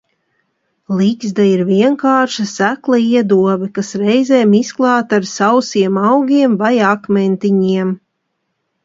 [0.99, 7.93] Ligzda ir vienkārša, sekla iedobe, kas reizēm izklāta ar sausiem augiem vai akmentiņiem.